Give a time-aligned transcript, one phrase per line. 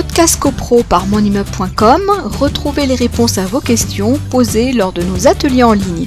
[0.00, 2.02] Podcast CoPro par monimmeuble.com,
[2.38, 6.06] retrouvez les réponses à vos questions posées lors de nos ateliers en ligne.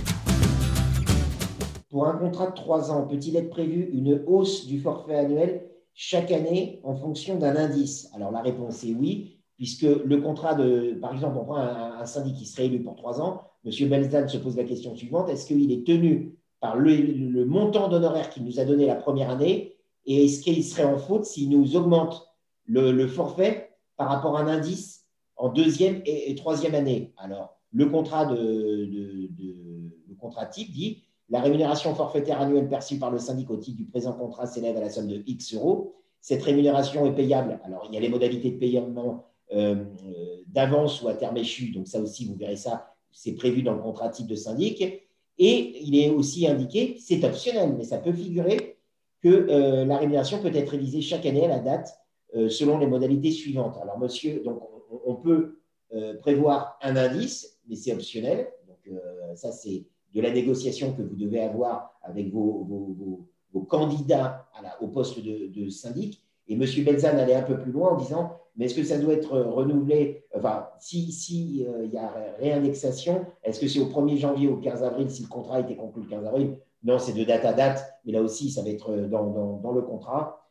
[1.90, 6.32] Pour un contrat de 3 ans, peut-il être prévu une hausse du forfait annuel chaque
[6.32, 8.10] année en fonction d'un indice?
[8.16, 12.38] Alors la réponse est oui, puisque le contrat de, par exemple, on prend un, syndic
[12.38, 13.90] qui serait élu pour 3 ans, M.
[13.90, 18.46] Belzan se pose la question suivante, est-ce qu'il est tenu par le, montant d'honoraires qu'il
[18.46, 19.76] nous a donné la première année?
[20.06, 22.26] Et est-ce qu'il serait en faute s'il nous augmente
[22.68, 23.71] le, forfait
[24.02, 25.06] par rapport à un indice
[25.38, 31.94] en deuxième et, troisième année Alors, le contrat, de, le contrat type dit la rémunération
[31.94, 35.08] forfaitaire annuelle perçue par le syndic au titre du présent contrat s'élève à la somme
[35.08, 35.94] de X euros.
[36.20, 37.60] Cette rémunération est payable.
[37.64, 41.70] Alors, il y a les modalités de paiement euh, euh, d'avance ou à terme échu.
[41.70, 44.82] Donc, ça aussi, vous verrez ça, c'est prévu dans le contrat type de syndic.
[45.38, 48.80] Et il est aussi indiqué, c'est optionnel, mais ça peut figurer
[49.22, 52.02] que euh, la rémunération peut être révisée chaque année à la date
[52.34, 53.78] selon les modalités suivantes.
[53.82, 54.62] Alors, monsieur, donc,
[55.06, 55.60] on, peut
[56.22, 58.50] prévoir un indice, mais c'est optionnel.
[58.68, 58.98] Donc,
[59.36, 63.28] ça, c'est de la négociation que vous devez avoir avec vos,
[63.68, 64.48] candidats
[64.82, 66.22] au poste de, syndic.
[66.48, 66.66] Et M.
[66.84, 70.26] Belzan allait un peu plus loin en disant, mais est-ce que ça doit être renouvelé
[70.36, 74.58] Enfin, s'il si, euh, y a réindexation, est-ce que c'est au 1er janvier ou au
[74.58, 76.58] 15 avril si le contrat a été conclu le 15 avril?
[76.84, 80.51] Non, c'est de date à date, mais là aussi, ça va être dans le contrat.